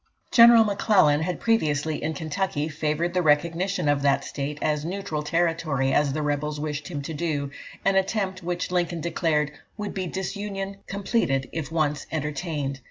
General 0.31 0.63
M'Clellan 0.63 1.21
had 1.21 1.39
previously, 1.39 2.01
in 2.01 2.15
Kentucky, 2.15 2.67
favoured 2.67 3.13
the 3.13 3.21
recognition 3.21 3.87
of 3.87 4.01
that 4.01 4.23
state 4.25 4.57
as 4.59 4.83
neutral 4.83 5.21
territory, 5.21 5.93
as 5.93 6.11
the 6.11 6.23
rebels 6.23 6.59
wished 6.59 6.87
him 6.87 7.03
to 7.03 7.13
do 7.13 7.51
an 7.85 7.95
attempt 7.95 8.41
which 8.41 8.71
Lincoln 8.71 9.01
declared 9.01 9.51
"would 9.77 9.93
be 9.93 10.07
disunion 10.07 10.77
completed, 10.87 11.47
if 11.53 11.71
once 11.71 12.07
entertained." 12.11 12.79